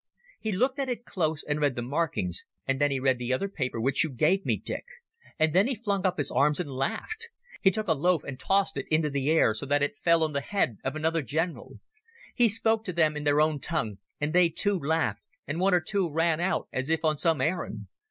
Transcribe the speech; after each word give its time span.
"He 0.39 0.51
looked 0.51 0.79
at 0.79 0.89
it 0.89 1.05
close 1.05 1.43
and 1.43 1.61
read 1.61 1.75
the 1.75 1.83
markings, 1.83 2.43
and 2.65 2.81
then 2.81 2.89
he 2.89 2.99
read 2.99 3.19
the 3.19 3.31
other 3.31 3.47
paper 3.47 3.79
which 3.79 4.03
you 4.03 4.09
gave 4.09 4.47
me, 4.47 4.57
Dick. 4.57 4.83
And 5.37 5.53
then 5.53 5.67
he 5.67 5.75
flung 5.75 6.07
up 6.07 6.17
his 6.17 6.31
arms 6.31 6.59
and 6.59 6.71
laughed. 6.71 7.29
He 7.61 7.69
took 7.69 7.87
a 7.87 7.93
loaf 7.93 8.23
and 8.23 8.39
tossed 8.39 8.77
it 8.77 8.87
into 8.89 9.11
the 9.11 9.29
air 9.29 9.53
so 9.53 9.67
that 9.67 9.83
it 9.83 9.99
fell 10.03 10.23
on 10.23 10.33
the 10.33 10.41
head 10.41 10.77
of 10.83 10.95
another 10.95 11.21
general. 11.21 11.79
He 12.33 12.49
spoke 12.49 12.83
to 12.85 12.93
them 12.93 13.15
in 13.15 13.25
their 13.25 13.39
own 13.39 13.59
tongue, 13.59 13.99
and 14.19 14.33
they, 14.33 14.49
too, 14.49 14.79
laughed, 14.79 15.21
and 15.45 15.59
one 15.59 15.75
or 15.75 15.81
two 15.81 16.11
ran 16.11 16.39
out 16.39 16.67
as 16.73 16.89
if 16.89 17.05
on 17.05 17.19
some 17.19 17.39
errand. 17.39 17.85